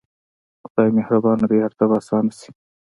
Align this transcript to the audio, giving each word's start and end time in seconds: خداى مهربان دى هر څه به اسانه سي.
خداى 0.63 0.89
مهربان 0.97 1.39
دى 1.49 1.57
هر 1.65 1.71
څه 1.77 1.83
به 1.89 1.95
اسانه 2.01 2.31
سي. 2.39 2.49